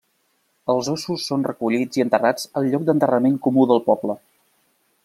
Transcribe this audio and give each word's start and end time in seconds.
Els 0.73 0.87
ossos 0.93 1.25
són 1.31 1.45
recollits 1.49 2.01
i 2.01 2.05
enterrats 2.07 2.49
al 2.61 2.71
lloc 2.73 2.89
d'enterrament 2.89 3.39
comú 3.47 3.69
del 3.75 3.87
poble. 3.93 4.19